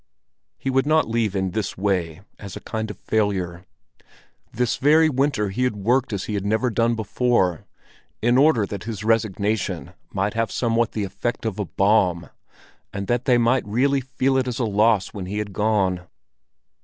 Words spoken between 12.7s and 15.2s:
and that they might really feel it as a loss